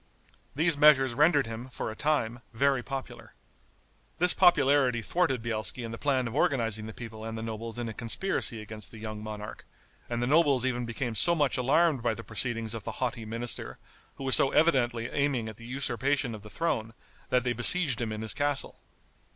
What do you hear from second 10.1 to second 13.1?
the nobles even became so much alarmed by the proceedings of the